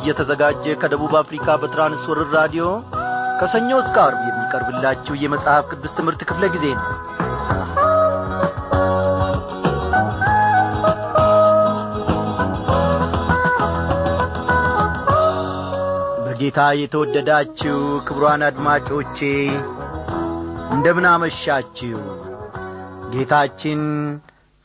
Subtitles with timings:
[0.00, 2.66] እየተዘጋጀ ከደቡብ አፍሪካ በትራንስወርር ራዲዮ
[3.40, 6.88] ከሰኞ እስከ አርብ የሚቀርብላችሁ የመጽሐፍ ቅዱስ ትምህርት ክፍለ ጊዜ ነው።
[16.24, 17.76] በጌታ የተወደዳችሁ
[18.06, 19.18] ክብሯን አድማጮቼ
[20.74, 21.98] እንደምን አመሻችሁ?
[23.12, 23.80] ጌታችን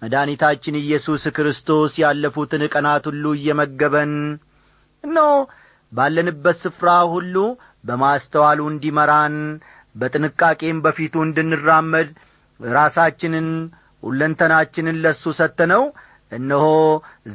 [0.01, 4.13] መድኃኒታችን ኢየሱስ ክርስቶስ ያለፉትን ቀናት ሁሉ እየመገበን
[5.07, 5.29] እነሆ
[5.91, 7.35] ባለንበት ስፍራ ሁሉ
[7.83, 9.35] በማስተዋሉ እንዲመራን
[9.95, 12.09] በጥንቃቄም በፊቱ እንድንራመድ
[12.59, 13.47] ራሳችንን
[14.03, 15.83] ሁለንተናችንን ለሱ ሰተነው
[16.31, 16.65] እነሆ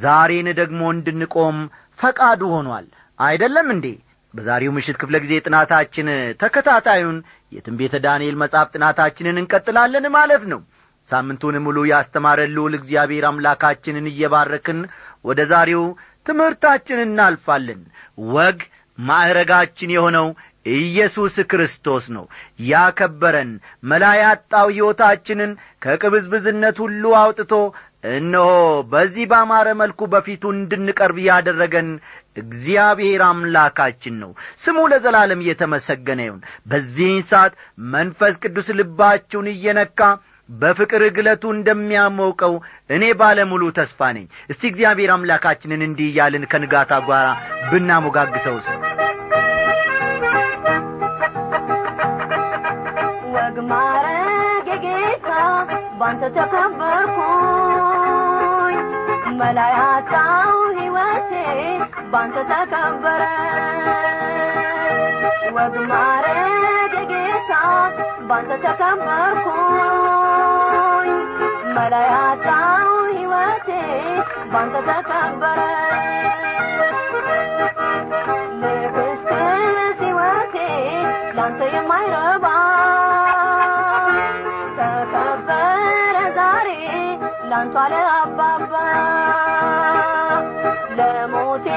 [0.03, 1.57] ዛሬን ደግሞ እንድንቆም
[1.99, 2.85] ፈቃዱ ሆኗል።
[3.19, 3.85] አይደለም እንዴ?
[4.33, 6.07] በዛሬው ምሽት ክፍለ ጊዜ ጥናታችን
[6.41, 7.17] ተከታታዩን
[7.51, 10.61] የትንቤተ ዳንኤል መጽሐፍ ጥናታችንን እንቀጥላለን ማለት ነው።
[11.09, 14.79] ሳምንቱን ሙሉ ያስተማረን እግዚአብሔር አምላካችንን እየባረክን
[15.25, 15.83] ወደ ዛሬው
[16.25, 17.81] ትምህርታችን እናልፋለን።
[18.33, 18.59] ወግ
[18.97, 20.27] ማዕረጋችን የሆነው
[20.75, 22.25] ኢየሱስ ክርስቶስ ነው።
[22.71, 23.51] ያከበረን
[23.89, 25.51] መላ ያጣው ሕይወታችንን
[25.85, 27.53] ከቅብዝብዝነት ሁሉ አውጥቶ
[28.11, 28.49] እነሆ
[28.91, 31.89] በዚህ ባማረ መልኩ በፊቱ እንድንቀርብ ያደረገን
[32.41, 34.31] እግዚአብሔር አምላካችን ነው።
[34.63, 37.53] ስሙ ለዘላለም እየተመሰገነ ይሁን። በዚህን ሰዓት
[37.93, 39.99] መንፈስ ቅዱስ ልባችሁን እየነካ
[40.51, 42.53] በፍቅር ግለቱ እንደሚያሞቀው
[42.89, 47.27] እኔ ባለሙሉ ተስፋ ነኝ። እስቲ እግዚአብሔር አምላካችንን እንዲህ እያልን ከንጋታ ጓራ
[47.69, 48.67] ብናሞጋግሰውስ
[53.35, 55.29] ወግ ማረግ የጌታ
[55.99, 57.67] ባንተ ተከበርኩኝ።
[59.39, 59.59] መላ
[60.77, 61.31] ሕይወቴ
[62.13, 63.23] ባንተ ተከበረ።
[65.55, 66.93] ወግ ማረግ
[68.29, 70.20] ባንተ ተከበርኩኝ
[71.75, 73.67] መላ ያጣው ሕይወቴ
[74.53, 75.59] ባንተ ተከበረ
[78.61, 79.29] ልክስክስ
[80.01, 80.55] ሕይወቴ
[81.37, 82.45] ላንተ የማይረባ
[84.79, 85.67] ተከበረ
[86.37, 86.69] ዛሬ
[87.51, 88.73] ላንቷ ለአባባ
[90.99, 91.67] ለሞቴ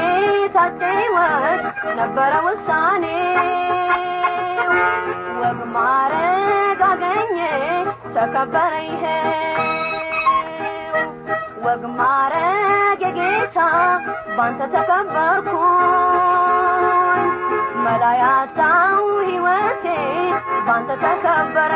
[0.57, 1.63] ታጨ ሕይወት
[1.99, 3.05] ነበረ ውሳኔ
[5.41, 7.39] ወግ ማረግ አገኘ
[8.17, 9.05] ተከበረ ይሄ
[11.65, 13.59] ወግ ማረግ የጌታ
[14.37, 15.63] ባንተ ተከበርኩኝ
[17.85, 18.99] መላ ያጣው
[19.29, 19.85] ሕይወቴ
[20.67, 21.75] ባንተ ተከበረ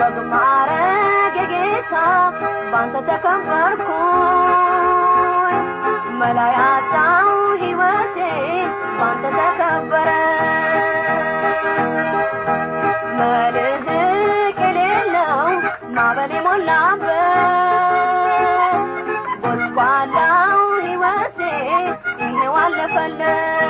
[0.00, 1.94] ወግ ማረግ የጌታ
[2.72, 4.36] ባንተ ተከበርኩኝ
[6.20, 7.30] መላ ያጣው
[7.62, 8.18] ሕይወቴ
[8.98, 10.08] ባንተ ተከበረ
[13.20, 13.79] የሌለው
[16.12, 17.10] ማበል የሞላበት
[19.42, 20.54] ጎስቋላው
[20.84, 21.38] ሕይወቴ
[22.22, 23.60] ይሄው አለፈለት።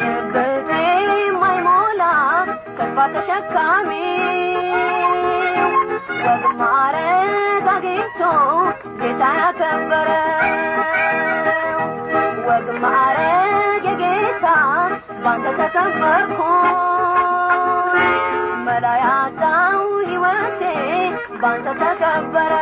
[0.00, 0.70] ጭብጤ
[1.20, 2.02] የማይሞላ
[2.78, 3.90] ተስፋ ተሸካሚ
[6.24, 6.44] ወግ
[7.74, 8.20] አግኝቶ
[9.00, 10.10] ጌታ ያከበረ
[12.48, 14.46] ወግ ማረግ የጌታ
[15.24, 16.40] ባንተ ተከበርኩ
[18.66, 18.86] መላ
[20.22, 20.62] ሕይወቴ
[21.42, 22.52] ባንተ ተከበረ።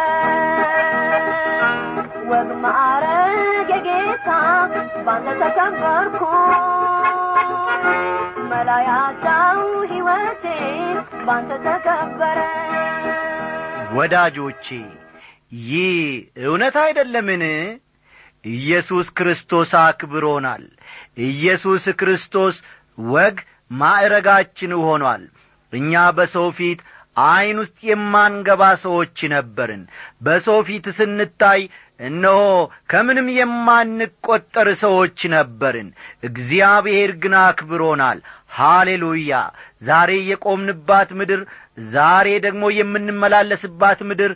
[2.31, 3.39] ወግ ማረግ
[3.73, 4.29] የጌታ
[5.07, 6.21] ባንተ ተከበርኩ።
[8.51, 9.61] መላ ያጣው
[9.93, 10.45] ሕይወቴ
[11.27, 12.39] ባንተ ተከበረ።
[13.95, 14.67] ወዳጆቼ
[15.67, 16.01] ይህ
[16.45, 17.45] እውነት አይደለምን?
[18.51, 20.65] ኢየሱስ ክርስቶስ አክብሮናል።
[21.27, 22.57] ኢየሱስ ክርስቶስ
[23.11, 23.37] ወግ
[23.73, 25.23] ማዕረጋችን ሆኗል።
[25.73, 26.81] እኛ በሰው ፊት
[27.17, 29.83] ዐይን ውስጥ የማንገባ ሰዎች ነበርን።
[30.23, 31.63] በሰው ፊት ስንታይ
[32.01, 32.43] እነሆ
[32.91, 35.89] ከምንም የማንቈጠር ሰዎች ነበርን።
[36.29, 38.21] እግዚአብሔር ግን አክብሮናል።
[38.53, 39.33] ሃሌሉያ!
[39.83, 41.41] ዛሬ የቆምንባት ምድር
[41.91, 44.33] ዛሬ ደግሞ የምንመላለስባት ምድር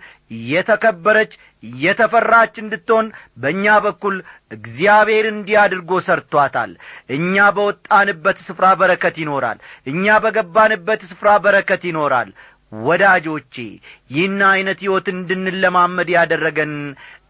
[0.49, 1.32] የተከበረች
[1.81, 3.06] የተፈራች እንድትሆን
[3.43, 4.17] በእኛ በኩል
[4.56, 6.73] እግዚአብሔር እንዲህ አድርጎ ሰርቶአታል
[7.17, 12.31] እኛ በወጣንበት ስፍራ በረከት ይኖራል። እኛ በገባንበት ስፍራ በረከት ይኖራል
[12.82, 13.55] ወዳጆቼ
[14.11, 16.73] ይህን ዐይነት ሕይወት እንድንለማመድ ያደረገን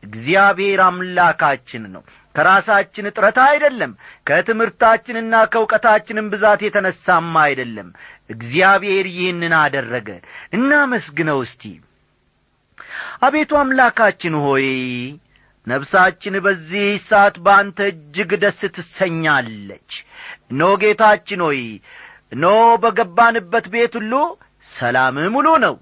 [0.03, 2.03] እግዚአብሔር አምላካችን ነው።
[2.35, 3.93] ከራሳችን እጥረት አይደለም
[4.29, 7.89] ከትምህርታችንና ከእውቀታችንም ብዛት የተነሳም አይደለም።
[8.31, 10.09] እግዚአብሔር ይህንን አደረገ።
[10.57, 11.63] እናመስግነው እስቲ።
[13.25, 14.67] አቤቱ አምላካችን ሆይ
[15.67, 19.91] ነፍሳችን በዚህ ሰዓት በአንተ እጅግ ደስ ትሰኛለች።
[20.51, 21.61] እኖ ጌታችን ሆይ
[22.33, 22.45] እኖ
[22.83, 24.13] በገባንበት ቤት ሁሉ
[24.71, 25.75] ሰላም ሙሉ ነው።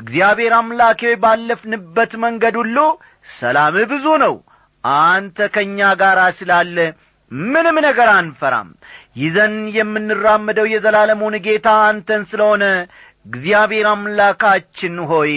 [0.00, 2.78] እግዚአብሔር አምላኬ ባለፍንበት መንገድ ሁሉ
[3.34, 4.34] ሰላምህ ብዙ ነው።
[4.84, 6.76] አንተ ከእኛ ጋር ስላለ
[7.30, 8.68] ምንም ነገር አንፈራም።
[9.16, 12.64] ይዘን የምንራመደው የዘላለሙን ጌታ አንተን ስለሆነ
[13.26, 15.32] እግዚአብሔር አምላካችን ሆይ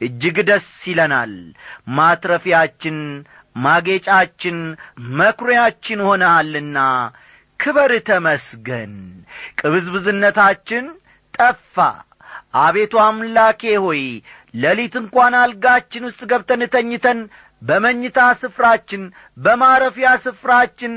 [0.00, 1.34] እጅግ ደስ ይለናል።
[1.96, 2.98] ማትረፊያችን
[3.56, 4.58] ማጌጫችን
[5.18, 6.78] መኩሪያችን ሆነሃልና
[7.60, 8.94] ክበር ተመስገን።
[9.60, 10.86] ቅብዝብዝነታችን
[11.42, 11.76] ጠፋ።
[12.60, 14.02] አቤቱ አምላኬ ሆይ
[14.54, 17.20] ሌሊት እንኳን አልጋችን ውስጥ ገብተን ተኝተን
[17.62, 19.02] በመኝታ ስፍራችን
[19.38, 20.92] በማረፊያ ስፍራችን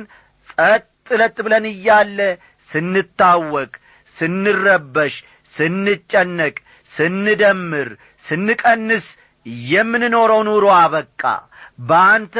[0.49, 2.19] ጸጥ ለጥ ብለን እያለ
[2.69, 3.71] ስንታወቅ
[4.17, 5.15] ስንረበሽ
[5.53, 6.55] ስንጨነቅ
[6.91, 7.89] ስንደምር
[8.25, 9.05] ስንቀንስ
[9.69, 11.21] የምንኖረው ኑሮ አበቃ።
[11.81, 12.35] በአንተ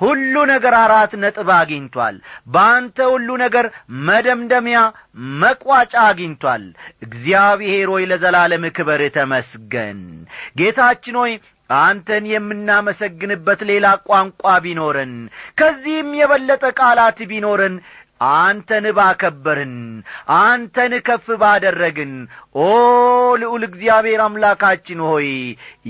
[0.00, 2.16] ሁሉ ነገር አራት ነጥብ አግኝቷል።
[2.48, 3.66] በአንተ ሁሉ ነገር
[4.06, 4.80] መደምደሚያ
[5.40, 6.64] መቋጫ አግኝቷል።
[7.06, 10.00] እግዚአብሔር ሆይ ለዘላለም ክበር ተመስገን።
[10.58, 11.34] ጌታችን ሆይ
[11.70, 15.14] አንተን የምናመሰግንበት ሌላ ቋንቋ ቢኖረን
[15.58, 17.74] ከዚህም የበለጠ ቃላት ቢኖረን
[18.20, 19.74] አንተን ባከበርን
[20.38, 22.12] አንተን ከፍ ባደረግን
[22.58, 22.66] ኦ
[23.42, 25.28] ልዑል እግዚአብሔር አምላካችን ሆይ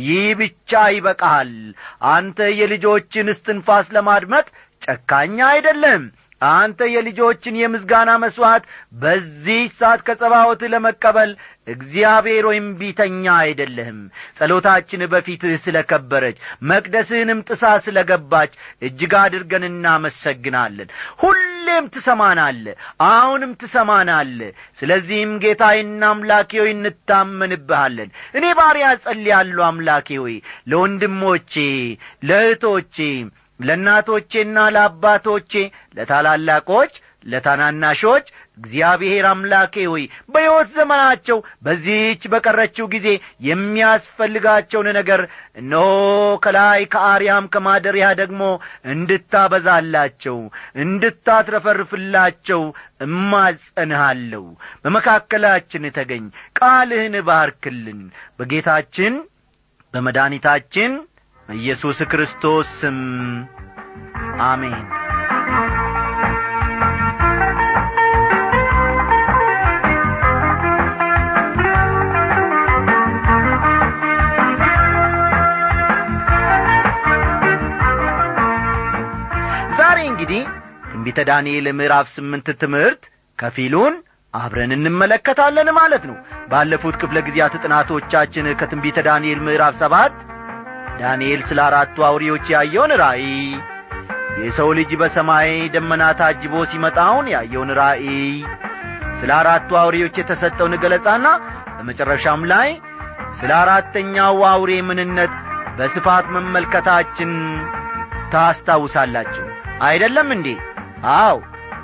[0.03, 1.53] ይህ ብቻ ይበቃሃል።
[2.13, 4.47] አንተ የልጆችን እስትንፋስ ለማድመጥ
[4.83, 6.03] ጨካኛ አይደለም
[6.49, 8.65] አንተ የልጆችን የምስጋና መሥዋዕት
[9.01, 11.31] በዚህ ሰዓት ከጸባወት ለመቀበል
[11.67, 14.01] እግዚአብሔር ወይም ቢተኛ አይደለህም።
[14.39, 16.37] ጸሎታችን በፊትህ ስለ ከበረች
[16.71, 18.53] መቅደስህንም ጥሳ ስለ ገባች
[18.89, 20.91] እጅግ አድርገን እናመሰግናለን።
[21.23, 22.65] ሁሌም ትሰማናለ
[23.09, 24.39] አሁንም ትሰማናለ
[24.79, 30.37] ስለዚህም ጌታዬና አምላኬ ሆይ እንታመንብሃለን። እኔ ባሪያ ጸልያለሁ አምላኬ ሆይ
[30.71, 31.55] ለወንድሞቼ
[32.29, 32.97] ለእህቶቼ
[33.61, 35.53] ለእናቶቼና ለአባቶቼ
[35.99, 36.95] ለታላላቆች
[37.27, 38.27] ለታናናሾች
[38.59, 43.09] እግዚአብሔር አምላኬ ሆይ በሕይወት ዘመናቸው በዚህች በቀረችው ጊዜ
[43.49, 45.21] የሚያስፈልጋቸውን ነገር
[45.61, 45.89] እነሆ
[46.45, 48.43] ከላይ ከአርያም ከማደሪያ ደግሞ
[48.93, 50.39] እንድታበዛላቸው
[50.85, 52.63] እንድታትረፈርፍላቸው
[53.07, 54.45] እማጸንሃለሁ።
[54.85, 56.25] በመካከላችን ተገኝ
[56.61, 58.01] ቃልህን ባርክልን።
[58.39, 59.17] በጌታችን
[59.95, 60.93] በመድኃኒታችን
[61.49, 62.99] በኢየሱስ ክርስቶስ ስም
[64.47, 64.79] አሜን።
[79.79, 80.43] ዛሬ እንግዲህ
[80.87, 83.03] ትንቢተ ዳንኤል ምዕራፍ ስምንት ትምህርት
[83.39, 83.95] ከፊሉን
[84.35, 86.17] አብረን እንመለከታለን ማለት ነው።
[86.51, 90.15] ባለፉት ክፍለ ጊዜያት ጥናቶቻችን ከትንቢተ ዳንኤል ምዕራፍ ሰባት
[91.01, 93.27] ዳንኤል ስለ አራቱ አውሬዎች ያየውን ራእይ።
[94.39, 98.09] የሰው ልጅ በሰማይ ደመና ታጅቦ ሲመጣውን ያየውን ራእይ።
[99.19, 101.27] ስለ አራቱ አውሬዎች የተሰጠውን ገለጻና
[101.77, 102.69] በመጨረሻም ላይ
[103.39, 105.33] ስለ አራተኛው አውሬ ምንነት
[105.79, 107.33] በስፋት መመልከታችን
[108.33, 109.45] ታስታውሳላችሁ።
[109.87, 110.49] አይደለም እንዴ?
[111.17, 111.37] አው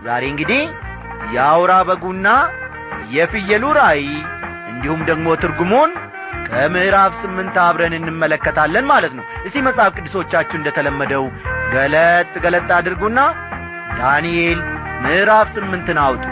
[0.05, 0.63] ዛሬ እንግዲህ
[1.35, 2.29] የአውራ በጉና
[3.11, 4.07] የፍየሉ ራእይ
[4.73, 5.91] እንዲሁም ደግሞ ትርጉሙን
[6.53, 11.25] ከምዕራፍ ስምንት አብረን እንመለከታለን ማለት ነው። እስቲ መጽሐፍ ቅዱሶቻችሁ እንደ ተለመደው
[11.75, 13.21] ገለጥ ገለጥ አድርጉና
[14.01, 14.61] ዳንኤል
[15.05, 16.25] ምዕራፍ ስምንትን አውጡ።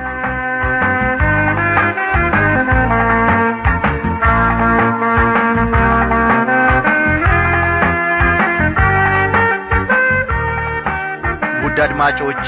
[11.63, 12.47] ውድ አድማጮቼ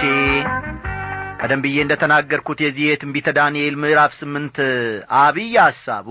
[1.40, 4.56] ቀደም ብዬ እንደ ተናገርኩት የዚህ የትንቢተ ዳንኤል ምዕራፍ ስምንት
[5.20, 6.08] አብይ ሐሳቡ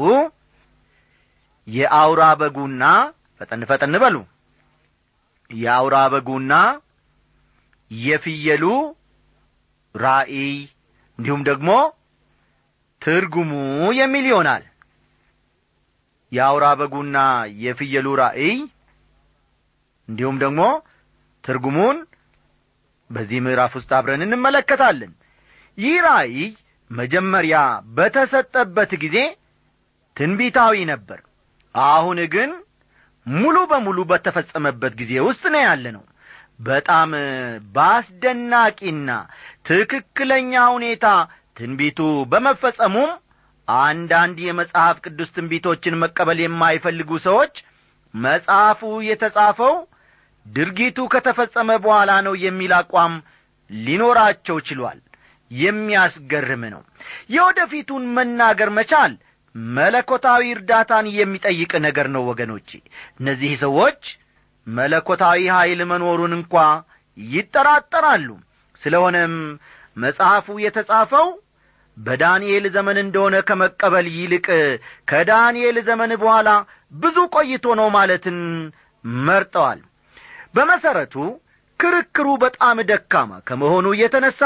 [1.68, 2.84] የአውራ በጉና
[3.41, 4.15] ፈጠን ፈጠን በሉ።
[5.51, 6.53] የአውራ በጉና
[7.91, 8.65] የፍየሉ
[9.96, 10.53] ራእይ
[11.20, 11.70] እንዲሁም ደግሞ
[13.01, 13.51] ትርጉሙ
[13.94, 14.63] የሚል ይሆናል።
[16.32, 17.18] የአውራ በጉና
[17.63, 18.53] የፍየሉ ራእይ
[20.10, 20.62] እንዲሁም ደግሞ
[21.44, 21.98] ትርጉሙን
[23.10, 25.12] በዚህ ምዕራፍ ውስጥ አብረን እንመለከታለን።
[25.77, 26.38] ይህ ራእይ
[26.91, 27.58] መጀመሪያ
[27.98, 29.18] በተሰጠበት ጊዜ
[30.18, 31.20] ትንቢታዊ ነበር
[31.75, 32.51] አሁን ግን
[33.25, 36.04] ሙሉ በሙሉ በተፈጸመበት ጊዜ ውስጥ ነው ያለ ነው
[36.68, 37.12] በጣም
[37.75, 39.10] በአስደናቂና
[39.68, 41.06] ትክክለኛ ሁኔታ
[41.58, 42.00] ትንቢቱ
[42.32, 43.12] በመፈጸሙም
[43.68, 47.54] አንዳንድ የመጽሐፍ ቅዱስ ትንቢቶችን መቀበል የማይፈልጉ ሰዎች
[48.13, 49.75] መጽሐፉ የተጻፈው
[50.46, 53.13] ድርጊቱ ከተፈጸመ በኋላ ነው የሚል አቋም
[53.70, 55.00] ሊኖራቸው ችሏል።
[55.51, 56.82] የሚያስገርም ነው።
[57.36, 59.13] የወደፊቱን መናገር መቻል
[59.55, 62.70] መለኮታዊ እርዳታን የሚጠይቅ ነገር ነው ወገኖቼ።
[63.20, 64.01] እነዚህ ሰዎች
[64.67, 66.53] መለኮታዊ ኀይል መኖሩን እንኳ
[67.17, 68.27] ይጠራጠራሉ።
[68.81, 69.34] ስለሆነም
[69.98, 71.27] መጽሐፉ የተጻፈው
[71.98, 74.46] በዳንኤል ዘመን እንደሆነ ከመቀበል ይልቅ
[75.10, 76.50] ከዳንኤል ዘመን በኋላ
[76.93, 78.38] ብዙ ቆይቶ ነው ማለትን
[79.25, 79.79] መርጠዋል።
[80.55, 81.15] በመሠረቱ
[81.79, 84.39] ክርክሩ በጣም ደካማ ከመሆኑ የተነሣ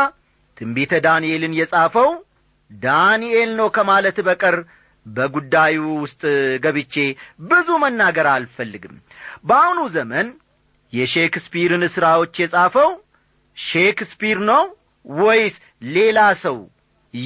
[0.58, 2.10] ትንቢተ ዳንኤልን የጻፈው
[2.72, 4.56] ዳንኤል ነው ከማለት በቀር
[5.06, 6.22] በጉዳዩ ውስጥ
[6.64, 6.96] ገብቼ
[7.50, 8.96] ብዙ መናገር አልፈልግም።
[9.44, 10.28] በአሁኑ ዘመን
[10.94, 12.90] የሼክስፒርን ሥራዎች የጻፈው
[13.58, 14.64] ሼክስፒር ነው
[15.06, 15.56] ወይስ
[15.96, 16.58] ሌላ ሰው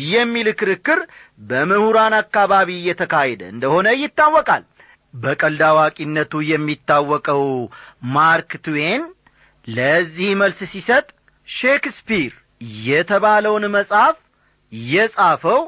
[0.10, 1.00] የሚል ክርክር
[1.42, 4.64] በምሁራን አካባቢ እየተካሄደ እንደሆነ ይታወቃል።
[5.14, 7.44] በቀልድ አዋቂነቱ የሚታወቀው
[8.16, 9.04] ማርክ ትዌን
[9.68, 11.08] ለዚህ መልስ ሲሰጥ
[11.48, 12.32] ሼክስፒር
[12.84, 14.18] የተባለውን መጽሐፍ
[14.92, 15.62] የጻፈው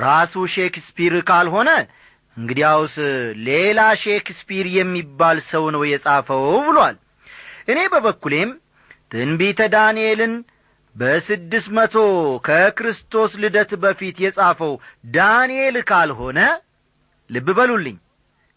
[0.00, 1.70] ራሱ ሼክስፒር ካልሆነ
[2.36, 2.94] እንግዲያውስ
[3.48, 6.96] ሌላ ሼክስፒር የሚባል ሰው ነው የጻፈው ብሏል።
[7.68, 8.50] እኔ በበኩሌም
[9.12, 10.32] ትንቢተ ዳንኤልን
[10.96, 11.94] በስድስት መቶ
[12.46, 14.72] ከክርስቶስ ልደት በፊት የጻፈው
[15.14, 16.40] ዳንኤል ካልሆነ
[17.30, 17.96] ልብ በሉልኝ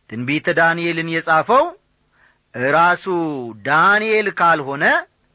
[0.10, 1.66] ትንቢተ ዳንኤልን የጻፈው
[2.74, 3.06] ራሱ
[3.66, 4.84] ዳንኤል ካልሆነ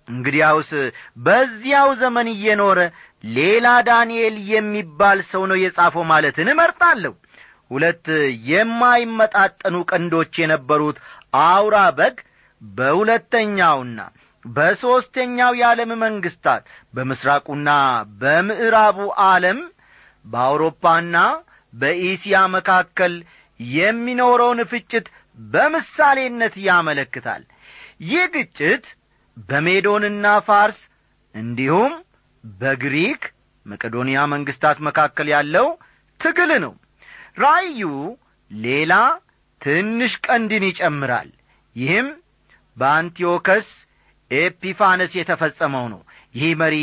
[0.09, 0.71] እንግዲያውስ
[1.25, 2.79] በዚያው ዘመን እየኖረ
[3.25, 7.13] ሌላ ዳንኤል የሚባል ሰው ነው የጻፈው ማለትን እመርጣለሁ።
[7.71, 8.07] ሁለት
[8.49, 10.97] የማይመጣጠኑ ቀንዶች የነበሩት
[11.45, 12.17] አውራ በግ
[12.63, 14.01] በሁለተኛውና
[14.45, 16.63] በሦስተኛው የዓለም መንግሥታት
[16.95, 17.71] በምስራቁና
[18.21, 19.59] በምዕራቡ ዓለም
[20.25, 21.17] በአውሮፓና
[21.73, 23.15] በኢስያ መካከል
[23.61, 25.07] የሚኖረውን ፍጭት
[25.39, 27.43] በምሳሌነት ያመለክታል።
[28.05, 28.85] ይህ ግጭት
[29.49, 30.81] በሜዶንና ፋርስ
[31.35, 31.93] እንዲሁም
[32.45, 33.23] በግሪክ
[33.67, 35.67] መቄዶንያ መንግሥታት መካከል ያለው
[36.21, 36.73] ትግል ነው።
[37.39, 37.83] ራእዩ
[38.51, 38.93] ሌላ
[39.61, 41.29] ትንሽ ቀንድን ይጨምራል።
[41.77, 42.09] ይህም
[42.77, 43.69] በአንቲዮከስ
[44.31, 46.01] ኤጲፋነስ የተፈጸመው ነው።
[46.35, 46.77] ይህ መሪ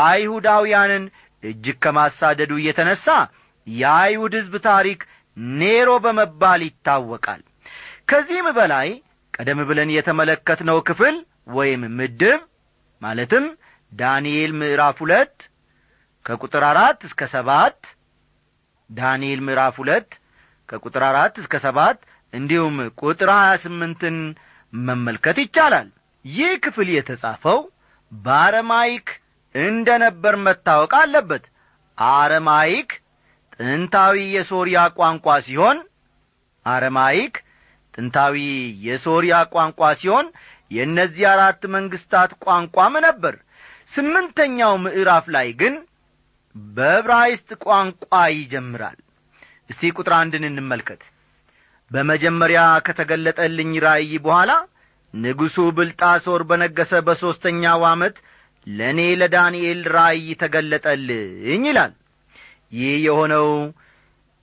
[0.00, 1.04] አይሁዳውያንን
[1.42, 3.06] እጅግ ከማሳደዱ የተነሣ
[3.66, 5.00] የአይሁድ ሕዝብ ታሪክ
[5.56, 7.42] ኔሮ በመባል ይታወቃል።
[8.10, 8.88] ከዚህም በላይ
[9.34, 11.16] ቀደም ብለን የተመለከትነው ክፍል
[11.54, 12.40] ወይም ምድብ
[13.02, 13.44] ማለትም
[13.94, 15.34] ዳንኤል ምዕራፍ ሁለት
[16.26, 17.78] ከቁጥር አራት እስከ ሰባት
[18.90, 20.10] ዳንኤል ምዕራፍ ሁለት
[20.68, 21.98] ከቁጥር አራት እስከ ሰባት
[22.32, 24.16] እንዲሁም ቁጥር ሀያ ስምንትን
[24.72, 25.88] መመልከት ይቻላል።
[26.24, 27.58] ይህ ክፍል የተጻፈው
[28.12, 29.08] በአረማይክ
[29.54, 31.44] እንደ ነበር መታወቅ አለበት።
[31.98, 32.90] አረማይክ
[33.56, 35.78] ጥንታዊ የሶርያ ቋንቋ ሲሆን
[36.66, 37.34] አረማይክ
[37.94, 38.36] ጥንታዊ
[38.86, 40.26] የሶርያ ቋንቋ ሲሆን
[40.70, 43.34] የእነዚህ አራት መንግሥታት ቋንቋም ነበር
[43.92, 45.74] ስምንተኛው ምዕራፍ ላይ ግን
[46.74, 48.98] በዕብራይስጥ ቋንቋ ይጀምራል።
[49.70, 51.02] እስቲ ቁጥር አንድን እንመልከት።
[51.90, 54.52] በመጀመሪያ ከተገለጠልኝ ራእይ በኋላ
[55.14, 58.16] ንጉሡ ብልጣሶር በነገሰ በሦስተኛው ዓመት
[58.66, 61.92] ለእኔ ለዳንኤል ራእይ ተገለጠልኝ ይላል።
[62.72, 63.48] ይህ የሆነው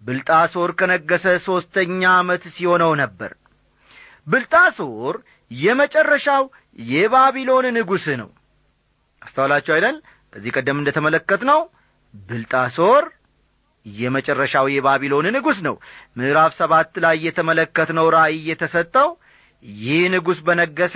[0.02, 3.32] ብልጣሶር ከነገሰ ሦስተኛ ዓመት ሲሆነው ነበር።
[4.28, 5.16] ብልጣሶር
[5.52, 6.44] የመጨረሻው
[6.92, 8.30] የባቢሎን ንጉሥ ነው
[9.22, 9.96] አስተዋላችሁ አይደል?
[10.34, 11.60] ከዚህ ቀደም እንደ ተመለከት ነው
[12.14, 13.04] ብልጣሶር
[13.86, 15.76] የመጨረሻው የባቢሎን ንጉሥ ነው።
[16.18, 19.10] ምዕራፍ ሰባት ላይ የተመለከትነው ራእይ የተሰጠው
[19.82, 20.96] ይህ ንጉሥ በነገሰ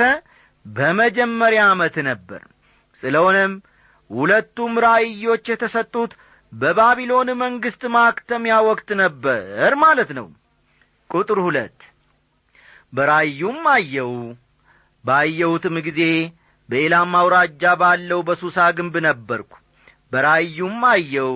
[0.65, 2.41] በመጀመሪያ ዓመት ነበር።
[3.03, 3.53] ስለሆነም
[4.10, 6.12] ሁለቱም ራእዮች የተሰጡት
[6.53, 10.27] በባቢሎን መንግሥት ማክተሚያ ወቅት ነበር ማለት ነው።
[11.10, 11.77] ቁጥር ሁለት
[12.94, 14.12] በራእዩም አየው።
[15.05, 16.01] ባየሁትም ጊዜ
[16.69, 19.51] በኤላም አውራጃ ባለው በሱሳ ግንብ ነበርኩ።
[20.12, 21.34] በራእዩም አየው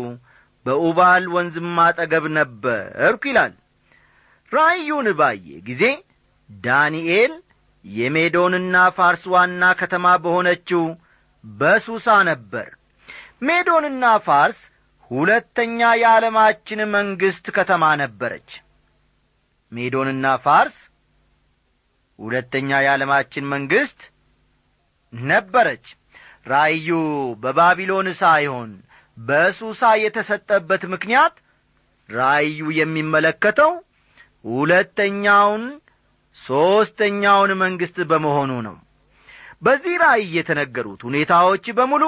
[0.66, 3.54] በኡባል ወንዝም አጠገብ ነበርኩ ይላል።
[4.52, 5.84] ራእዩን ባየ ጊዜ
[6.50, 7.34] ዳንኤል
[7.86, 10.84] የሜዶንና ፋርስ ዋና ከተማ በሆነችው
[11.44, 12.68] በሱሳ ነበር።
[13.48, 14.60] ሜዶንና ፋርስ
[15.12, 18.50] ሁለተኛ የዓለማችን መንግሥት ከተማ ነበረች።
[19.72, 20.78] ሜዶንና ፋርስ
[22.20, 24.00] ሁለተኛ የዓለማችን መንግሥት
[25.14, 25.86] ነበረች።
[26.48, 26.90] ራእዩ
[27.42, 28.70] በባቢሎን ሳይሆን
[29.18, 31.36] በሱሳ የተሰጠበት ምክንያት
[32.10, 33.72] ራእዩ የሚመለከተው
[34.52, 35.64] ሁለተኛውን
[36.38, 38.76] ሦስተኛውን መንግሥት በመሆኑ ነው።
[39.62, 42.04] በዚህ ራእይ የተነገሩት ሁኔታዎች በሙሉ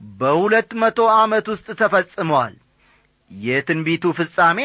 [0.00, 2.54] በሁለት መቶ ዓመት ውስጥ ተፈጽመዋል።
[3.30, 4.60] የትንቢቱ ፍጻሜ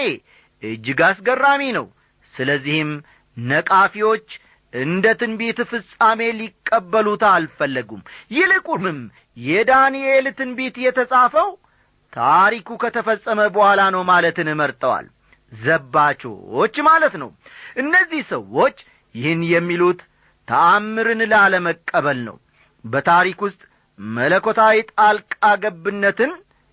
[0.64, 1.88] እጅግ አስገራሚ ነው።
[2.34, 2.92] ስለዚህም
[3.38, 4.28] ነቃፊዎች
[4.76, 8.02] እንደ ትንቢት ፍጻሜ ሊቀበሉት አልፈለጉም።
[8.32, 9.00] ይልቁንም
[9.38, 11.50] የዳንኤል ትንቢት የተጻፈው
[12.14, 15.08] ታሪኩ ከተፈጸመ በኋላ ነው ማለትን መርጠዋል።
[15.52, 17.30] ዘባቾች ማለት ነው።
[17.78, 18.78] እነዚህ ሰዎች
[19.16, 20.00] ይህን የሚሉት
[20.48, 22.38] ተአምርን ላለመቀበል ነው።
[22.86, 23.62] በታሪክ ውስጥ
[24.00, 26.32] መለኮታዊ ጣልቃ ገብነትን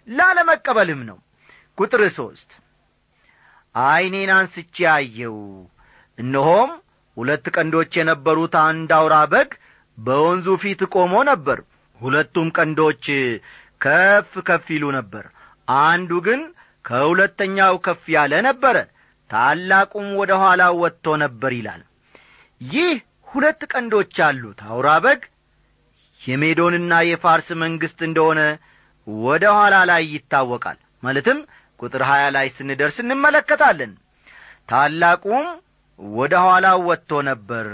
[0.08, 1.18] ላለመቀበልም ነው።
[1.78, 2.50] ቁጥር ሦስት
[3.74, 5.36] ዐይኔን አንስቼ አየው
[6.18, 6.72] እነሆም
[7.16, 9.50] ሁለት ቀንዶች የነበሩት አንድ አውራ በግ
[9.98, 11.58] በወንዙ ፊት ቆሞ ነበር።
[12.00, 13.04] ሁለቱም ቀንዶች
[13.84, 15.24] ከፍ ከፍ ይሉ ነበር
[15.82, 16.40] አንዱ ግን
[16.84, 18.76] ከሁለተኛው ከፍ ያለ ነበረ።
[19.30, 21.82] ታላቁም ወደ ኋላው ወጥቶ ነበር ይላል።
[22.60, 22.94] ይህ
[23.28, 25.20] ሁለት ቀንዶች አሉት አውራ በግ
[26.20, 28.40] የሜዶንና የፋርስ መንግሥት እንደሆነ
[29.06, 31.38] ወደ ኋላ ላይ ይታወቃል። ማለትም
[31.80, 33.92] ቁጥር ሀያ ላይ ስንደርስ እንመለከታለን።
[34.68, 35.46] ታላቁም
[36.14, 37.66] ወደ ኋላው ወጥቶ ነበር።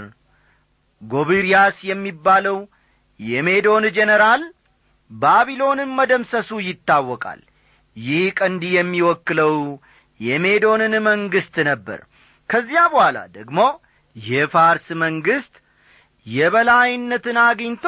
[1.01, 2.57] ጎብርያስ የሚባለው
[3.19, 4.41] የሜዶን ጀነራል
[5.11, 7.39] ባቢሎንን መደምሰሱ ይታወቃል።
[7.97, 9.55] ይህ ቀንድ የሚወክለው
[10.19, 11.99] የሜዶንን መንግሥት ነበር።
[12.49, 13.59] ከዚያ በኋላ ደግሞ
[14.15, 15.55] የፋርስ መንግሥት
[16.25, 17.85] የበላይነትን አግኝቶ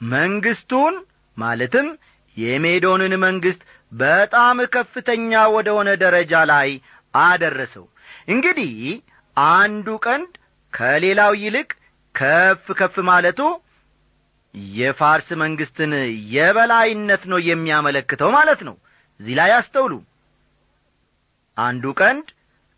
[0.00, 0.94] መንግሥቱን
[1.36, 1.88] ማለትም
[2.36, 3.62] የሜዶንን መንግሥት
[3.92, 6.68] በጣም ከፍተኛ ወደ ሆነ ደረጃ ላይ
[7.14, 7.86] አደረሰው።
[8.28, 8.74] እንግዲህ
[9.36, 10.32] አንዱ ቀንድ
[10.72, 11.70] ከሌላው ይልቅ
[12.14, 13.40] ከፍ ከፍ ማለቱ
[14.74, 15.92] የፋርስ መንግሥትን
[16.34, 18.76] የበላይነት ነው የሚያመለክተው ማለት ነው።
[19.20, 19.92] እዚህ ላይ አስተውሉ።
[21.56, 22.26] አንዱ ቀንድ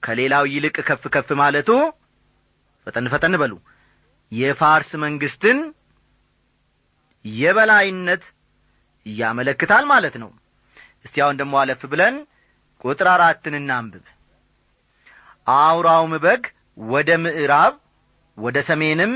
[0.03, 1.71] ከሌላው ይልቅ ከፍ ከፍ ማለቱ
[2.87, 3.53] ፈጠን ፈጠን በሉ።
[4.33, 5.59] የፋርስ መንግሥትን
[7.25, 8.25] የበላይነት
[9.07, 10.31] ያመለክታል ማለት ነው።
[11.05, 12.17] እስቲ አሁን ደሞ አለፍ ብለን
[12.85, 14.05] ቁጥር አራትን እናንብብ
[15.47, 16.43] አውራውም በግ
[16.89, 17.75] ወደ ምዕራብ
[18.39, 19.13] ወደ ሰሜንም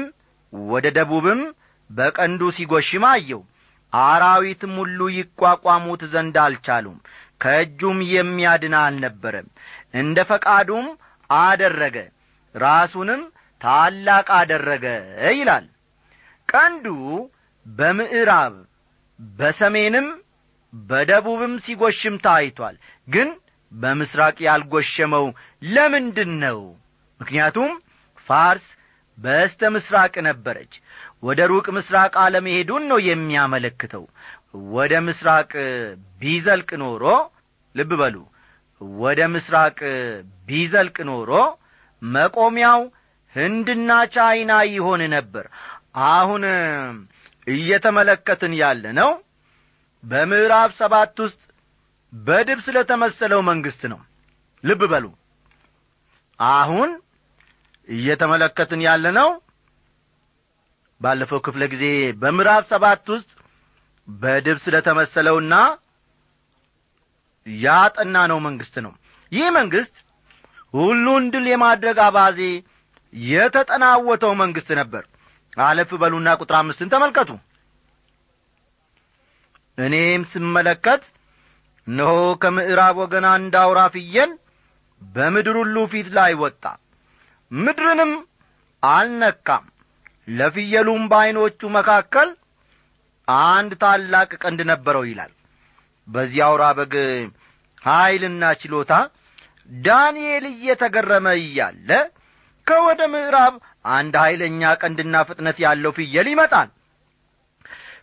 [0.53, 1.41] ወደ ደቡብም
[1.91, 3.43] በቀንዱ ሲጐሽም አየው
[3.93, 6.99] አራዊትም ሁሉ ይቋቋሙት ዘንድ አልቻሉም።
[7.41, 9.49] ከእጁም የሚያድን አልነበረም።
[9.95, 10.87] እንደ ፈቃዱም
[11.31, 11.97] አደረገ
[12.55, 13.23] ራሱንም
[13.61, 14.85] ታላቅ አደረገ
[15.37, 15.67] ይላል።
[16.49, 16.87] ቀንዱ
[17.67, 18.55] በምዕራብ
[19.19, 20.07] በሰሜንም
[20.73, 22.77] በደቡብም ሲጐሽም ታይቷል።
[23.09, 23.29] ግን
[23.73, 25.25] በምስራቅ ያልጐሸመው
[25.67, 26.59] ለምንድን ነው
[27.21, 27.71] ምክንያቱም
[28.29, 28.67] ፋርስ
[29.19, 30.73] በስተ ምስራቅ ነበረች።
[31.23, 34.05] ወደ ሩቅ ምስራቅ አለመሄዱን ነው የሚያመለክተው።
[34.75, 35.51] ወደ ምስራቅ
[36.21, 37.05] ቢዘልቅ ኖሮ
[37.75, 38.17] ልብ በሉ
[39.01, 39.79] ወደ ምስራቅ
[40.49, 41.31] ቢዘልቅ ኖሮ
[42.03, 42.81] መቆሚያው
[43.35, 45.47] ህንድና ቻይና ይሆን ነበር።
[46.11, 46.43] አሁን
[47.47, 49.11] እየተመለከትን ያለ ነው
[50.05, 51.41] በምዕራብ ሰባት ውስጥ
[52.13, 54.01] በድብ ስለ ተመሰለው መንግሥት ነው።
[54.65, 55.05] ልብ በሉ
[56.41, 56.91] አሁን
[57.89, 59.29] እየተመለከትን ያለ ነው
[61.01, 61.85] ባለፈው ክፍለ ጊዜ
[62.21, 63.31] በምዕራብ ሰባት ውስጥ
[64.09, 65.55] በድብ ስለ ተመሰለውና
[67.47, 68.93] ያጠና ነው መንግሥት ነው።
[69.33, 69.95] ይህ መንግሥት
[70.75, 72.41] ሁሉን ድል የማድረግ አባዜ
[73.13, 75.05] የተጠናወተው መንግሥት ነበር።
[75.61, 77.31] አለፍ በሉና ቁጥር አምስትን ተመልከቱ።
[79.79, 81.03] እኔም ስመለከት
[81.87, 84.31] እነሆ ከምዕራብ ወገን አንድ አውራ ፍየል
[85.03, 86.63] በምድር ሁሉ ፊት ላይ ወጣ።
[87.51, 88.13] ምድርንም
[88.83, 89.65] አልነካም።
[90.29, 92.29] ለፍየሉም በዐይኖቹ መካከል
[93.49, 95.33] አንድ ታላቅ ቀንድ ነበረው ይላል።
[96.09, 96.95] በዚህ አውራ በግ
[97.83, 98.93] ኀይልና ችሎታ
[99.69, 101.91] ዳንኤል እየተገረመ እያለ
[102.67, 103.55] ከወደ ምዕራብ
[103.91, 106.69] አንድ ኀይለኛ ቀንድና ፍጥነት ያለው ፍየል ይመጣል።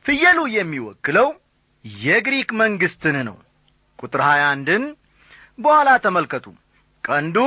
[0.05, 1.27] ፍየሉ የሚወክለው
[1.85, 3.37] የግሪክ መንግሥትን ነው።
[3.99, 4.83] ቁጥር ሀያ አንድን
[5.59, 6.45] በኋላ ተመልከቱ
[7.03, 7.37] ቀንዱ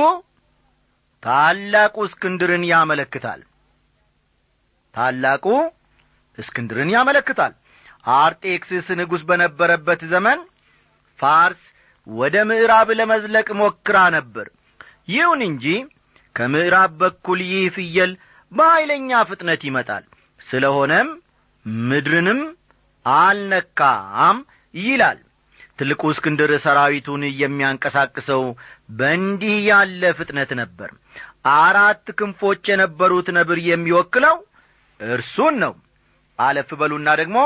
[1.23, 3.41] ታላቁ እስክንድርን ያመለክታል።
[4.95, 5.45] ታላቁ
[6.37, 7.53] እስክንድርን ያመለክታል።
[8.17, 10.39] አርጤክስስ ንጉሥ በነበረበት ዘመን
[11.19, 11.61] ፋርስ
[12.07, 14.47] ወደ ምዕራብ ለመዝለቅ ሞክራ ነበር።
[15.09, 15.65] ይሁን እንጂ
[16.35, 18.11] ከምዕራብ በኩል ይህ ፍየል
[18.51, 20.03] በኀይለኛ ፍጥነት ይመጣል።
[20.41, 21.07] ስለሆነም
[21.87, 22.41] ምድርንም
[23.05, 24.37] አልነካም
[24.73, 25.19] ይላል
[25.79, 28.43] ትልቁ እስክንድር ሰራዊቱን የሚያንቀሳቅሰው
[28.99, 30.89] በእንዲህ ያለ ፍጥነት ነበር።
[31.57, 34.37] አራት ክንፎች የነበሩት ነብር የሚወክለው
[34.99, 35.73] እርሱን ነው።
[36.39, 37.37] አለፍ በሉና ደግሞ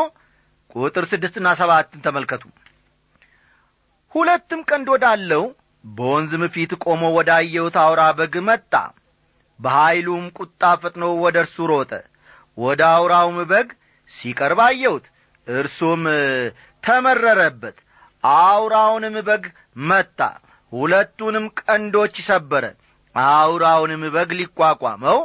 [0.76, 2.44] ቁጥር ስድስትና ሰባትን ተመልከቱ።
[4.16, 5.44] ሁለትም ቀንድ ወዳለው
[5.84, 8.74] በወንዝም ፊት ቆሞ ወዳየሁት አውራ በግ መጣ።
[9.60, 11.92] በኀይሉም ቁጣ ፈጥኖ ወደ እርሱ ሮጠ።
[12.58, 13.70] ወደ አውራውም በግ
[14.14, 15.06] ሲቀርብ አየሁት።
[15.48, 16.02] እርሱም
[16.84, 17.78] ተመረረበት
[18.24, 19.44] አውራውንም በግ
[19.90, 20.20] መታ
[20.74, 22.66] ሁለቱንም ቀንዶች ሰበረ።
[23.16, 25.20] አውራውንም በግ ሊቋቋመው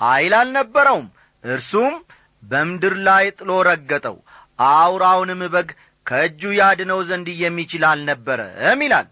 [0.00, 1.06] ኀይል አልነበረውም።
[1.44, 1.94] እርሱም
[2.42, 4.16] በምድር ላይ ጥሎ ረገጠው።
[4.68, 5.68] አውራውንም በግ
[6.06, 9.08] ከእጁ ያድነው ዘንድ የሚችል አልነበረም ይላል።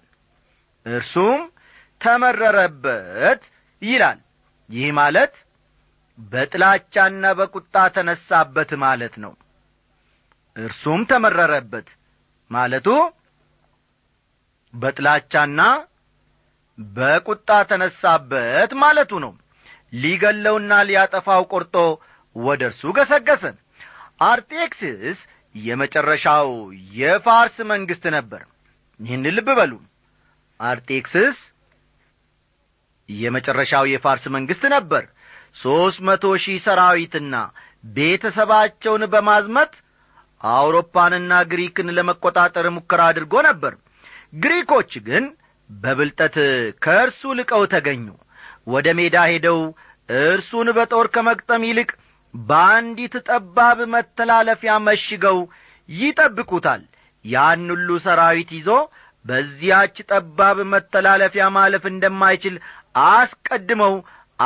[0.87, 1.41] እርሱም
[2.01, 3.43] ተመረረበት
[3.83, 4.19] ይላል።
[4.71, 5.35] ይህ ማለት
[6.19, 9.33] በጥላቻና በቁጣ ተነሳበት ማለት ነው።
[10.57, 11.89] እርሱም ተመረረበት
[12.51, 12.87] ማለቱ
[14.75, 15.61] በጥላቻና
[16.79, 19.33] በቁጣ ተነሳበት ማለቱ ነው።
[19.95, 21.77] ሊገለውና ሊያጠፋው ቈርጦ
[22.37, 23.45] ወደ እርሱ ገሰገሰ።
[24.25, 25.19] አርጤክስስ
[25.55, 26.49] የመጨረሻው
[26.97, 28.43] የፋርስ መንግሥት ነበር።
[29.01, 29.73] ይህን ልብ በሉ።
[30.61, 31.39] አርጤክስስ
[33.09, 35.05] የመጨረሻው የፋርስ መንግሥት ነበር።
[35.57, 37.35] ሦስት መቶ ሺህ ሰራዊትና
[37.95, 39.73] ቤተሰባቸውን በማዝመት
[40.41, 43.73] አውሮፓንና ግሪክን ለመቈጣጠር ሙከራ አድርጎ ነበር
[44.33, 45.25] ግሪኮች ግን
[45.71, 46.37] በብልጠት
[46.85, 48.07] ከእርሱ ልቀው ተገኙ።
[48.67, 49.61] ወደ ሜዳ ሄደው
[50.09, 51.91] እርሱን በጦር ከመግጠም ይልቅ
[52.35, 55.39] በአንዲት ጠባብ መተላለፊያ መሽገው
[55.89, 56.83] ይጠብቁታል።
[57.25, 58.69] ያን ሁሉ ሰራዊት ይዞ
[59.25, 62.55] በዚያች ጠባብ መተላለፊያ ማለፍ እንደማይችል
[63.09, 63.95] አስቀድመው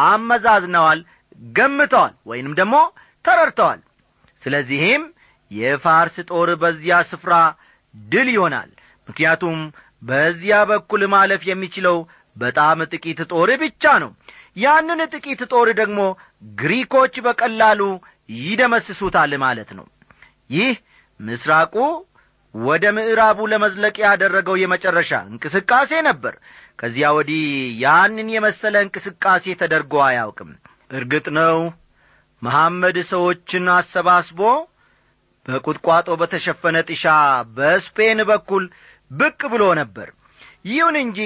[0.05, 1.01] አመዛዝነዋል
[1.57, 2.77] ገምተዋል ወይንም ደግሞ
[3.25, 3.81] ተረድተዋል።
[4.43, 5.03] ስለዚህም
[5.51, 7.35] የፋርስ ጦር በዚያ ስፍራ
[7.95, 8.71] ድል ይሆናል
[9.09, 9.59] ምክንያቱም
[10.03, 11.97] በዚያ በኩል ማለፍ የሚችለው
[12.37, 14.11] በጣም ጥቂት ጦር ብቻ ነው።
[14.57, 16.01] ያንን ጥቂት ጦር ደግሞ
[16.57, 17.81] ግሪኮች በቀላሉ
[18.43, 19.87] ይደመስሱታል ማለት ነው።
[20.51, 20.75] ይህ
[21.21, 21.75] ምስራቁ
[22.55, 26.35] ወደ ምዕራቡ ለመዝለቅ ያደረገው የመጨረሻ እንቅስቃሴ ነበር።
[26.79, 27.43] ከዚያ ወዲህ
[27.83, 30.51] ያንን የመሰለ እንቅስቃሴ ተደርጎ አያውቅም።
[30.91, 31.59] እርግጥ ነው
[32.43, 34.41] መሐመድ ሰዎችን አሰባስቦ
[35.47, 37.05] በቁጥቋጦ በተሸፈነ ጥሻ
[37.57, 38.65] በስፔን በኩል
[39.11, 40.09] ብቅ ብሎ ነበር።
[40.69, 41.19] ይሁን እንጂ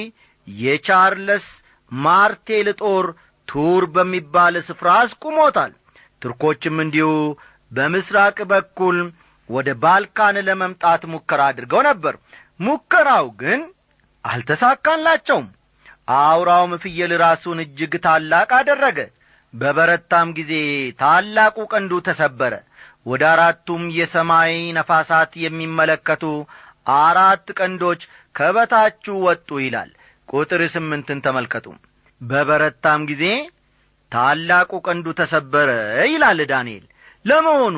[0.47, 1.47] የቻርለስ
[1.93, 3.07] ማርቴል ጦር
[3.49, 5.73] ቱር በሚባል ስፍራ አስቁሞታል።
[6.23, 7.09] ቱርኮችም እንዲሁ
[7.73, 8.97] በምስራቅ በኩል
[9.49, 12.14] ወደ ባልካን ለመምጣት ሙከራ አድርገው ነበር።
[12.61, 13.61] ሙከራው ግን
[14.25, 15.47] አልተሳካላቸውም።
[16.19, 18.99] አውራውም ፍየል ራሱን እጅግ ታላቅ አደረገ።
[19.55, 20.53] በበረታም ጊዜ
[21.01, 22.55] ታላቁ ቀንዱ ተሰበረ።
[23.07, 26.25] ወደ አራቱም የሰማይ ነፋሳት የሚመለከቱ
[26.98, 28.03] አራት ቀንዶች
[28.35, 29.90] ከበታችሁ ወጡ ይላል።
[30.29, 31.66] ቁጥር ስምንትን ተመልከቱ።
[32.20, 33.24] በበረታም ጊዜ
[34.12, 35.70] ታላቁ ቀንዱ ተሰበረ
[36.12, 36.85] ይላል ዳንኤል።
[37.24, 37.77] ለመሆኑ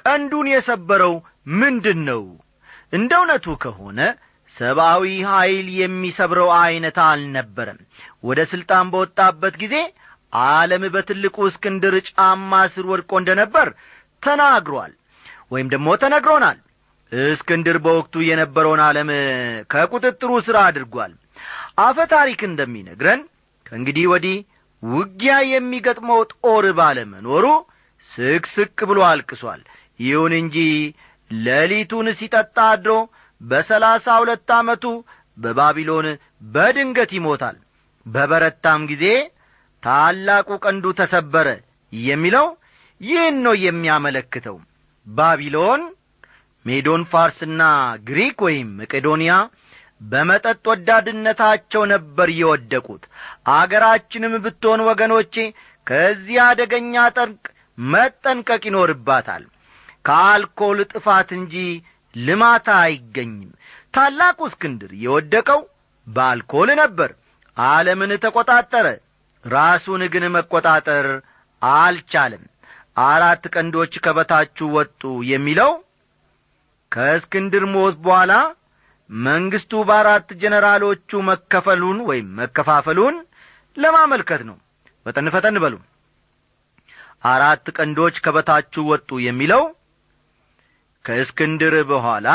[0.00, 1.14] ቀንዱን የሰበረው
[1.60, 2.22] ምንድን ነው
[2.92, 4.00] እንደ እውነቱ ከሆነ
[4.56, 7.80] ሰብአዊ ኀይል የሚሰብረው ዐይነት አልነበረም።
[8.24, 9.74] ወደ ሥልጣን በወጣበት ጊዜ
[10.46, 13.68] ዓለም በትልቁ እስክንድር ጫማ ስር ወድቆ እንደ ነበር
[14.22, 14.92] ተናግሯል
[15.52, 16.58] ወይም ደግሞ ተነግሮናል
[17.12, 19.10] እስክንድር በወቅቱ የነበረውን ዓለም
[19.70, 21.12] ከቁጥጥሩ ሥራ አድርጓል።
[21.80, 23.20] አፈ ታሪክ እንደሚነግረን
[23.66, 24.36] ከእንግዲህ ወዲህ
[24.82, 27.46] ውጊያ የሚገጥመው ጦር ባለመኖሩ
[28.10, 29.62] ስቅስቅ ብሎ አልቅሷል።
[30.00, 30.56] ይሁን እንጂ
[31.30, 32.92] ሌሊቱን ሲጠጣ አድሮ
[33.40, 34.84] በሰላሳ ሁለት ዓመቱ
[35.36, 36.06] በባቢሎን
[36.54, 37.56] በድንገት ይሞታል።
[38.06, 39.04] በበረታም ጊዜ
[39.82, 41.48] ታላቁ ቀንዱ ተሰበረ
[41.92, 42.46] የሚለው
[43.00, 44.56] ይህን ነው የሚያመለክተው።
[45.06, 45.82] ባቢሎን
[46.68, 47.62] ሜዶን ፋርስና
[48.08, 49.32] ግሪክ ወይም መቄዶንያ
[50.00, 53.04] በመጠጥ ወዳድነታቸው ነበር የወደቁት።
[53.52, 55.34] አገራችንም ብትሆን ወገኖቼ
[55.86, 57.44] ከዚህ አደገኛ ጠንቅ
[57.78, 59.44] መጠንቀቅ ይኖርባታል።
[60.06, 61.54] ከአልኮል ጥፋት እንጂ
[62.14, 63.50] ልማት አይገኝም።
[63.94, 65.60] ታላቁ እስክንድር የወደቀው
[66.06, 67.10] በአልኮል ነበር።
[67.56, 68.86] ዓለምን ተቈጣጠረ
[69.44, 71.06] ራሱን ግን መቈጣጠር
[71.62, 72.44] አልቻለም።
[73.06, 75.72] አራት ቀንዶች ከበታችሁ ወጡ የሚለው
[76.92, 78.32] ከእስክንድር ሞት በኋላ
[79.10, 83.16] መንግስቱ በአራት ጀነራሎቹ መከፈሉን ወይም መከፋፈሉን
[83.76, 84.56] ለማመልከት ነው።
[85.06, 85.74] ፈጠን ፈጠን በሉ።
[87.28, 89.62] አራት ቀንዶች ከበታችሁ ወጡ የሚለው
[91.04, 92.28] ከእስክንድር በኋላ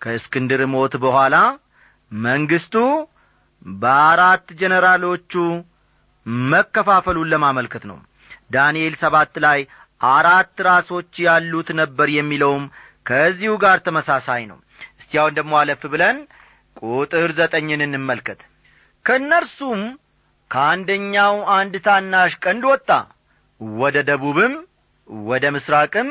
[0.00, 1.36] ከእስክንድር ሞት በኋላ
[2.12, 2.74] መንግስቱ
[3.76, 5.32] በአራት ጀነራሎቹ
[6.50, 7.98] መከፋፈሉን ለማመልከት ነው።
[8.52, 9.60] ዳንኤል ሰባት ላይ
[10.02, 12.64] አራት ራሶች ያሉት ነበር የሚለውም
[13.06, 14.58] ከዚሁ ጋር ተመሳሳይ ነው።
[14.92, 16.18] እስቲ አሁን ደግሞ አለፍ ብለን
[16.82, 18.40] ቁጥር ዘጠኝን እንመልከት።
[19.04, 19.80] ከእነርሱም
[20.50, 22.88] ከአንደኛው አንድ ታናሽ ቀንድ ወጣ።
[23.78, 24.54] ወደ ደቡብም
[25.26, 26.08] ወደ ምስራቅም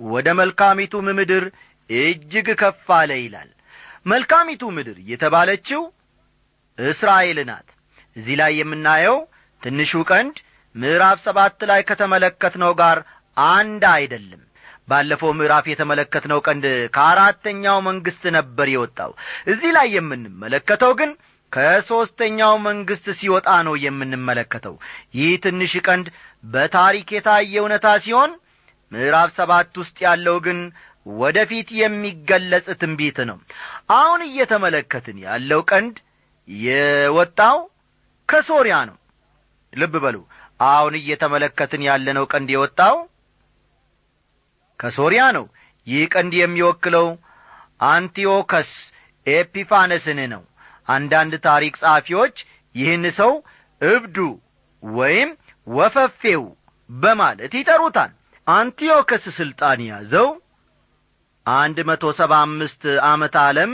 [0.00, 1.44] ወደ መልካሚቱም ምድር
[1.90, 3.50] እጅግ ከፍ አለ ይላል።
[4.06, 5.82] መልካሚቱ ምድር የተባለችው
[6.78, 7.68] እስራኤል ናት።
[8.16, 9.16] እዚህ ላይ የምናየው
[9.62, 10.36] ትንሹ ቀንድ
[10.74, 12.98] ምዕራፍ ሰባት ላይ ከተመለከትነው ጋር
[13.48, 14.42] አንድ አይደለም።
[14.88, 19.10] ባለፈው ምዕራፍ የተመለከትነው ቀንድ ከአራተኛው መንግሥት ነበር የወጣው።
[19.46, 21.10] እዚህ ላይ የምንመለከተው ግን
[21.52, 24.74] ከሦስተኛው መንግሥት ሲወጣ ነው የምንመለከተው።
[25.18, 26.06] ይህ ትንሽ ቀንድ
[26.44, 28.32] በታሪክ የታየ እውነታ ሲሆን
[28.92, 30.60] ምዕራፍ ሰባት ውስጥ ያለው ግን
[31.16, 33.36] ወደ ፊት የሚገለጽ ትንቢት ነው።
[33.94, 35.96] አሁን እየተመለከትን ያለው ቀንድ
[36.48, 37.58] የወጣው
[38.28, 38.96] ከሶርያ ነው።
[39.72, 40.16] ልብ በሉ።
[40.66, 42.96] አሁን እየተመለከትን ያለነው ቀንድ የወጣው
[44.80, 45.44] ከሶርያ ነው።
[45.86, 47.06] ይህ ቀንድ የሚወክለው
[47.88, 48.70] አንቲዮከስ
[49.26, 50.42] ኤፒፋነስን ነው።
[50.88, 52.36] አንዳንድ ታሪክ ጸሐፊዎች
[52.74, 53.32] ይህን ሰው
[53.80, 54.16] እብዱ
[54.82, 55.30] ወይም
[55.66, 56.42] ወፈፌው
[56.90, 58.10] በማለት ይጠሩታል።
[58.46, 60.28] አንቲዮከስ ሥልጣን ያዘው
[61.46, 63.72] አንድ መቶ ሰባ አምስት ዓመት ዓለም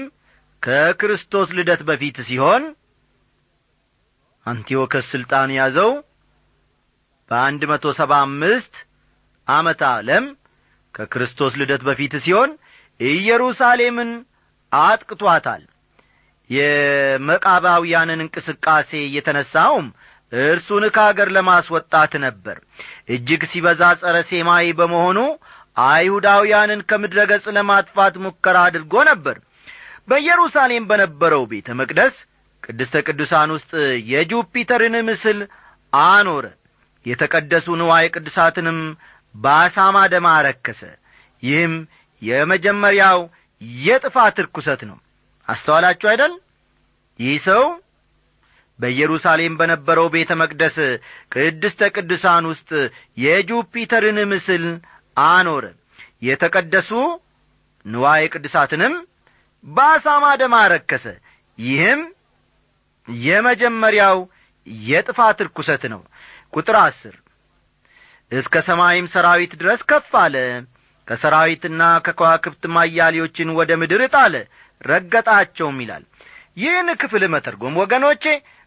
[0.63, 2.63] ከክርስቶስ ልደት በፊት ሲሆን
[4.47, 5.91] አንቲዮከስ ሥልጣን ያዘው
[7.31, 8.75] በአንድ መቶ ሰባ አምስት
[9.49, 10.25] ዓመት ዓለም
[10.97, 12.51] ከክርስቶስ ልደት በፊት ሲሆን
[13.01, 14.11] ኢየሩሳሌምን
[14.73, 15.63] አጥቅቷታል።
[16.51, 19.87] የመቃባውያንን እንቅስቃሴ የተነሳውም
[20.33, 22.57] እርሱን ከአገር ለማስወጣት ነበር።
[23.09, 25.19] እጅግ ሲበዛ ጸረ ሴማዊ በመሆኑ
[25.87, 29.37] አይሁዳውያንን ከምድረ ገጽ ለማጥፋት ሙከራ አድርጎ ነበር።
[30.09, 32.17] በኢየሩሳሌም በነበረው ቤተ መቅደስ
[32.63, 33.73] ቅድስተ ቅዱሳን ውስጥ
[34.13, 35.39] የጁፒተርን ምስል
[35.93, 36.47] አኖረ።
[37.07, 38.79] የተቀደሱ ንዋይ ቅዱሳትንም
[39.35, 40.81] በአሳማ ደም አረከሰ።
[41.43, 41.75] ይህም
[42.23, 43.19] የመጀመሪያው
[43.81, 44.99] የጥፋት ርኩሰት ነው።
[45.49, 46.33] አስተዋላችሁ አይደል?
[47.19, 47.63] ይህ ሰው
[48.79, 50.77] በኢየሩሳሌም በነበረው ቤተ መቅደስ
[51.35, 52.71] ቅድስተ ቅዱሳን ውስጥ
[53.17, 54.65] የጁፒተርን ምስል
[55.27, 55.65] አኖረ።
[56.23, 56.91] የተቀደሱ
[57.85, 58.95] ንዋይ ቅዱሳትንም
[59.65, 61.07] በአሳማ ደም አረከሰ።
[61.59, 62.01] ይህም
[63.09, 64.19] የመጀመሪያው
[64.87, 66.01] የጥፋት ርኩሰት ነው።
[66.53, 67.15] ቁጥር አስር
[68.33, 70.37] እስከ ሰማይም ሰራዊት ድረስ ከፍ አለ።
[71.09, 74.35] ከሰራዊትና ከከዋክብት ማያሌዎችን ወደ ምድር ጣለ
[74.81, 76.05] ረገጣቸውም ይላል።
[76.57, 78.25] ይህን ክፍል መተርጎም ወገኖቼ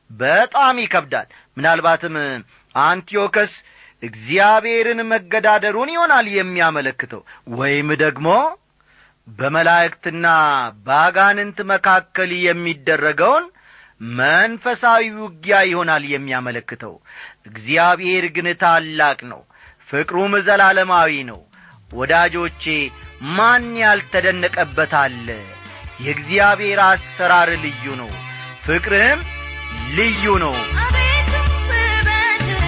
[0.10, 2.16] በጣም ይከብዳል። ምናልባትም
[2.76, 3.54] አንቲዮከስ
[4.04, 7.22] እግዚአብሔርን መገዳደሩን ይሆናል የሚያመለክተው
[7.58, 8.28] ወይም ደግሞ
[9.28, 10.28] በመላእክትና
[10.86, 13.46] በአጋንንት መካከል የሚደረገውን
[14.18, 16.94] መንፈሳዊ ውጊያ ይሆናል የሚያመለክተው
[17.50, 19.42] እግዚአብሔር ግን ታላቅ ነው
[19.90, 21.40] ፍቅሩም ዘላለማዊ ነው።
[21.92, 22.64] ወዳጆቼ
[23.38, 25.28] ማን ያልተደነቀበት አለ
[26.02, 28.12] የእግዚአብሔር አሰራር ልዩ ነው
[28.66, 29.22] ፍቅርህም
[29.96, 31.32] ልዩ ነው። አቤቱ
[31.72, 32.68] ውበትህ